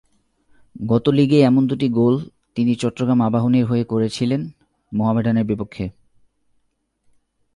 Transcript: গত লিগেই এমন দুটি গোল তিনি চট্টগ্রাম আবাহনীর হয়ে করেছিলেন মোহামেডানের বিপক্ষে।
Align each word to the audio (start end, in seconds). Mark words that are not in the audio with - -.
গত 0.89 1.09
লিগেই 1.09 1.41
এমন 1.41 1.67
দুটি 1.67 1.87
গোল 1.89 2.15
তিনি 2.55 2.75
চট্টগ্রাম 2.75 3.19
আবাহনীর 3.21 3.65
হয়ে 3.65 3.83
করেছিলেন 3.83 4.41
মোহামেডানের 4.91 5.45
বিপক্ষে। 5.45 5.85